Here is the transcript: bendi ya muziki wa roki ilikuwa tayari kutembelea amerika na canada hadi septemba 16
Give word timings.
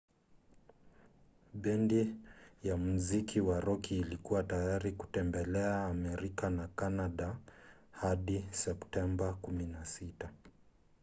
bendi 1.61 2.01
ya 2.63 2.77
muziki 2.77 3.41
wa 3.41 3.59
roki 3.59 3.97
ilikuwa 3.99 4.43
tayari 4.43 4.91
kutembelea 4.91 5.85
amerika 5.85 6.49
na 6.49 6.67
canada 6.67 7.37
hadi 7.91 8.45
septemba 8.51 9.37
16 9.41 10.27